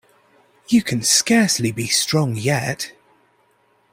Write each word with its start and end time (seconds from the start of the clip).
You 0.67 0.81
can 0.81 1.03
scarcely 1.03 1.71
be 1.71 1.85
strong 1.85 2.35
yet. 2.35 2.93